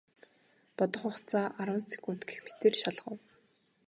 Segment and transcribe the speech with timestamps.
[0.77, 3.17] Бодох хугацаа арван секунд гэх мэтээр шалгав.